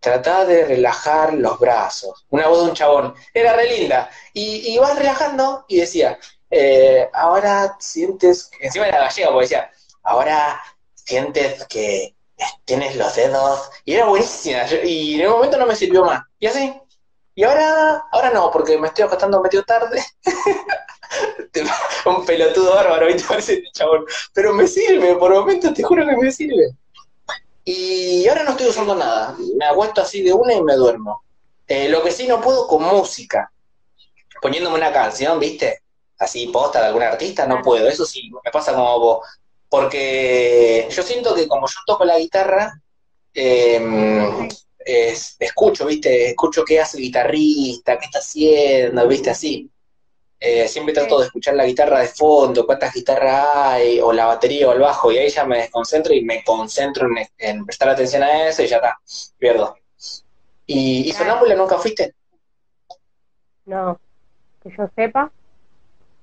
Trata 0.00 0.44
de 0.44 0.64
relajar 0.64 1.34
los 1.34 1.58
brazos. 1.58 2.26
Una 2.30 2.46
voz 2.46 2.62
de 2.62 2.70
un 2.70 2.74
chabón. 2.74 3.14
Era 3.34 3.54
re 3.54 3.76
linda. 3.76 4.08
Y, 4.32 4.72
y 4.72 4.78
vas 4.78 4.96
relajando 4.96 5.64
y 5.68 5.80
decía, 5.80 6.18
eh, 6.50 7.10
ahora 7.12 7.76
sientes, 7.80 8.50
encima 8.60 8.86
era 8.86 9.00
gallego, 9.00 9.32
porque 9.32 9.44
decía, 9.46 9.70
ahora 10.02 10.62
sientes 10.94 11.66
que 11.66 12.15
tienes 12.64 12.96
los 12.96 13.14
dedos. 13.14 13.70
Y 13.84 13.94
era 13.94 14.06
buenísima. 14.06 14.64
y 14.84 15.20
en 15.20 15.26
un 15.28 15.34
momento 15.34 15.56
no 15.56 15.66
me 15.66 15.76
sirvió 15.76 16.04
más. 16.04 16.22
Y 16.38 16.46
así. 16.46 16.74
Y 17.34 17.44
ahora, 17.44 18.04
ahora 18.12 18.30
no, 18.30 18.50
porque 18.50 18.78
me 18.78 18.88
estoy 18.88 19.04
acostando 19.04 19.42
medio 19.42 19.62
tarde. 19.62 20.02
un 22.06 22.24
pelotudo 22.24 22.74
bárbaro, 22.74 23.06
¿viste? 23.06 23.24
Parece 23.28 23.54
este 23.54 23.70
chabón. 23.72 24.04
Pero 24.32 24.54
me 24.54 24.66
sirve, 24.66 25.16
por 25.16 25.32
momentos 25.32 25.74
te 25.74 25.82
juro 25.82 26.06
que 26.06 26.16
me 26.16 26.32
sirve. 26.32 26.70
Y 27.64 28.26
ahora 28.28 28.44
no 28.44 28.52
estoy 28.52 28.68
usando 28.68 28.94
nada. 28.94 29.36
Me 29.56 29.66
acuesto 29.66 30.00
así 30.00 30.22
de 30.22 30.32
una 30.32 30.54
y 30.54 30.62
me 30.62 30.74
duermo. 30.74 31.22
Eh, 31.66 31.88
lo 31.88 32.02
que 32.02 32.12
sí 32.12 32.26
no 32.26 32.40
puedo 32.40 32.66
con 32.66 32.82
música. 32.82 33.50
poniéndome 34.40 34.76
una 34.76 34.92
canción, 34.92 35.38
¿viste? 35.38 35.82
Así 36.18 36.46
posta 36.46 36.80
de 36.80 36.86
algún 36.86 37.02
artista, 37.02 37.46
no 37.46 37.60
puedo. 37.60 37.88
Eso 37.88 38.06
sí, 38.06 38.30
me 38.44 38.50
pasa 38.50 38.72
como 38.72 38.98
vos. 38.98 39.26
Porque 39.68 40.88
yo 40.90 41.02
siento 41.02 41.34
que 41.34 41.48
como 41.48 41.66
yo 41.66 41.78
toco 41.86 42.04
la 42.04 42.18
guitarra, 42.18 42.80
eh, 43.34 44.48
escucho, 45.38 45.86
¿viste? 45.86 46.30
Escucho 46.30 46.64
qué 46.64 46.80
hace 46.80 46.98
el 46.98 47.04
guitarrista, 47.04 47.98
qué 47.98 48.06
está 48.06 48.20
haciendo, 48.20 49.06
¿viste? 49.08 49.30
Así. 49.30 49.70
Eh, 50.38 50.68
siempre 50.68 50.94
trato 50.94 51.18
de 51.18 51.26
escuchar 51.26 51.54
la 51.54 51.64
guitarra 51.64 52.00
de 52.00 52.08
fondo, 52.08 52.66
cuántas 52.66 52.92
guitarras 52.92 53.46
hay, 53.56 54.00
o 54.00 54.12
la 54.12 54.26
batería 54.26 54.68
o 54.68 54.72
el 54.72 54.80
bajo, 54.80 55.10
y 55.10 55.18
ahí 55.18 55.30
ya 55.30 55.46
me 55.46 55.58
desconcentro 55.58 56.12
y 56.12 56.22
me 56.22 56.44
concentro 56.44 57.08
en, 57.38 57.64
prestar 57.64 57.88
atención 57.88 58.22
a 58.22 58.48
eso 58.48 58.62
y 58.62 58.66
ya 58.66 58.76
está, 58.76 59.00
pierdo. 59.38 59.76
¿Y, 60.66 61.08
y 61.08 61.12
sonámbula 61.12 61.54
nunca 61.54 61.78
fuiste? 61.78 62.14
No, 63.64 63.98
que 64.62 64.70
yo 64.76 64.88
sepa, 64.94 65.32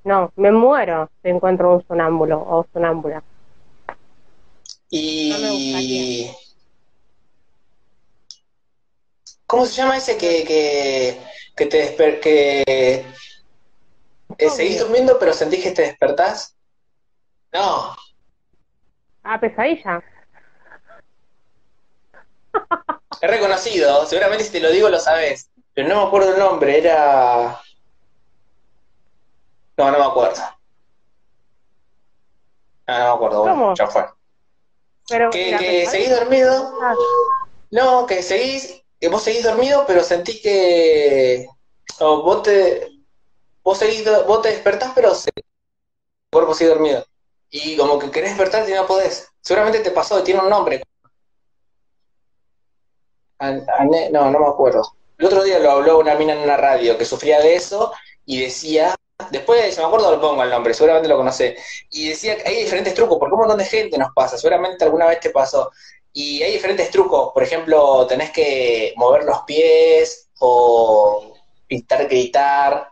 no, 0.03 0.31
me 0.35 0.51
muero 0.51 1.09
si 1.21 1.29
encuentro 1.29 1.73
un 1.73 1.87
sonámbulo 1.87 2.39
o 2.39 2.65
sonámbula. 2.71 3.23
Y... 4.95 6.29
¿Cómo 9.47 9.65
se 9.65 9.73
llama 9.73 9.97
ese 9.97 10.17
que, 10.19 10.43
que, 10.43 11.19
que 11.55 11.65
te 11.65 11.77
desper 11.77 12.19
que 12.19 12.63
eh, 14.37 14.49
¿Seguís 14.51 14.79
durmiendo 14.79 15.17
pero 15.17 15.33
sentís 15.33 15.63
que 15.63 15.71
te 15.71 15.81
despertás? 15.81 16.55
No. 17.51 17.95
Ah, 19.23 19.39
pesadilla. 19.39 20.03
He 23.21 23.27
reconocido, 23.27 24.05
seguramente 24.05 24.43
si 24.43 24.51
te 24.51 24.59
lo 24.59 24.69
digo 24.69 24.89
lo 24.89 24.99
sabes, 24.99 25.49
pero 25.73 25.87
no 25.87 26.01
me 26.01 26.07
acuerdo 26.07 26.33
el 26.33 26.39
nombre, 26.39 26.77
era... 26.77 27.59
No, 29.77 29.91
no 29.91 29.97
me 29.97 30.05
acuerdo. 30.05 30.41
No, 32.87 32.99
no 32.99 33.05
me 33.05 33.11
acuerdo, 33.15 33.41
bueno, 33.41 33.73
ya 33.75 33.87
fue. 33.87 34.05
Pero, 35.09 35.29
que, 35.31 35.85
seguís 35.89 36.09
dormido. 36.09 36.79
Ah. 36.81 36.95
No, 37.71 38.05
que 38.05 38.21
seguís, 38.23 38.83
que 38.99 39.09
vos 39.09 39.23
seguís 39.23 39.43
dormido, 39.43 39.85
pero 39.85 40.03
sentís 40.03 40.41
que 40.41 41.47
vos 41.99 42.43
te 42.43 42.89
vos, 43.63 43.77
seguís, 43.77 44.03
vos 44.27 44.41
te 44.41 44.49
despertás, 44.49 44.91
pero 44.93 45.11
el 45.11 45.43
cuerpo 46.31 46.53
sigue 46.53 46.69
dormido. 46.69 47.05
Y 47.49 47.77
como 47.77 47.99
que 47.99 48.09
querés 48.11 48.31
despertarte 48.31 48.71
y 48.71 48.73
no 48.73 48.87
podés. 48.87 49.29
Seguramente 49.41 49.79
te 49.79 49.91
pasó, 49.91 50.23
tiene 50.23 50.41
un 50.41 50.49
nombre. 50.49 50.83
no, 53.39 54.31
no 54.31 54.39
me 54.39 54.47
acuerdo. 54.47 54.83
El 55.17 55.27
otro 55.27 55.43
día 55.43 55.59
lo 55.59 55.71
habló 55.71 55.99
una 55.99 56.15
mina 56.15 56.33
en 56.33 56.39
una 56.39 56.57
radio 56.57 56.97
que 56.97 57.05
sufría 57.05 57.39
de 57.39 57.55
eso 57.55 57.93
y 58.25 58.41
decía, 58.41 58.95
después, 59.33 59.73
si 59.73 59.81
me 59.81 59.87
acuerdo, 59.87 60.11
lo 60.11 60.21
pongo 60.21 60.43
el 60.43 60.49
nombre, 60.49 60.73
seguramente 60.73 61.09
lo 61.09 61.17
conoce. 61.17 61.57
Y 61.91 62.09
decía 62.09 62.37
que 62.37 62.47
hay 62.47 62.63
diferentes 62.63 62.93
trucos, 62.93 63.17
porque 63.19 63.33
un 63.33 63.41
montón 63.41 63.57
de 63.57 63.65
gente 63.65 63.97
nos 63.97 64.13
pasa, 64.13 64.37
seguramente 64.37 64.85
alguna 64.85 65.07
vez 65.07 65.19
te 65.19 65.31
pasó. 65.31 65.71
Y 66.13 66.41
hay 66.43 66.53
diferentes 66.53 66.89
trucos, 66.91 67.31
por 67.33 67.43
ejemplo, 67.43 68.07
tenés 68.07 68.31
que 68.31 68.93
mover 68.95 69.25
los 69.25 69.41
pies 69.41 70.29
o 70.39 71.33
pintar, 71.67 72.07
gritar, 72.07 72.87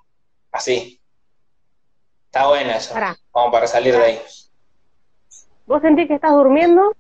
Así. 0.52 1.00
Está 2.26 2.48
bueno 2.48 2.72
eso. 2.72 2.94
Vamos 3.34 3.52
para 3.52 3.68
salir 3.68 3.96
de 3.96 4.04
ahí. 4.04 4.22
¿Vos 5.66 5.82
sentís 5.82 6.08
que 6.08 6.16
estás 6.16 6.32
durmiendo? 6.32 6.94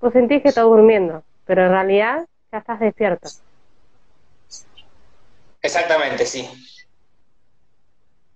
Vos 0.00 0.12
sentís 0.12 0.42
que 0.42 0.48
estás 0.48 0.64
durmiendo, 0.64 1.22
pero 1.44 1.66
en 1.66 1.70
realidad 1.70 2.26
ya 2.50 2.58
estás 2.58 2.80
despierto. 2.80 3.28
Exactamente, 5.60 6.26
sí 6.26 6.48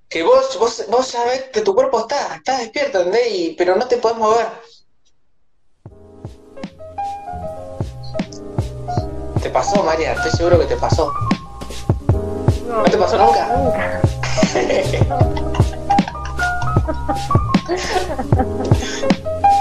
que 0.09 0.23
vos, 0.23 0.59
vos, 0.59 0.85
vos 0.89 1.07
sabés 1.07 1.45
que 1.53 1.61
tu 1.63 1.75
cuerpo 1.75 2.01
está, 2.01 2.37
está 2.37 2.59
despierto, 2.59 2.99
¿entendés? 2.99 3.55
Pero 3.59 3.77
no 3.77 3.87
te 3.87 3.97
podés 3.97 4.19
mover. 4.19 4.47
¿Te 9.43 9.51
pasó, 9.51 9.83
María? 9.83 10.13
Estoy 10.13 10.31
seguro 10.33 10.59
que 10.59 10.67
te 10.67 10.77
pasó. 10.77 11.13
¿No, 12.67 12.83
te 12.85 12.97
pasó 12.97 13.19
nunca? 13.19 13.47
Nunca. 13.57 14.01